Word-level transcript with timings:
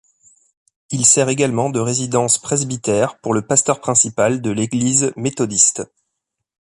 Il 0.89 1.05
sert 1.05 1.29
également 1.29 1.69
de 1.69 1.79
résidence 1.79 2.39
presbytère 2.39 3.19
pour 3.19 3.35
le 3.35 3.45
pasteur 3.45 3.79
principal 3.79 4.41
de 4.41 4.49
l'église 4.49 5.13
méthodiste. 5.15 5.83